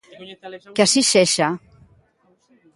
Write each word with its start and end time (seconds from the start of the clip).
Que 0.75 0.81
así 0.83 1.01
sexa. 1.13 1.47